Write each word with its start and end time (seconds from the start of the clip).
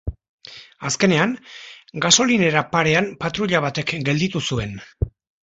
Azkenean, 0.89 1.35
gasolinera 2.05 2.65
parean 2.73 3.11
patruila 3.27 3.63
batek 3.67 3.95
gelditu 4.09 4.45
zuen. 4.51 4.77